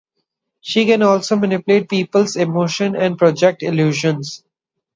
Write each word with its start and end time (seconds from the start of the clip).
She 0.61 0.85
can 0.87 1.03
also 1.03 1.35
manipulate 1.35 1.87
people's 1.87 2.35
emotions, 2.35 2.95
and 2.97 3.19
project 3.19 3.61
illusions. 3.61 4.43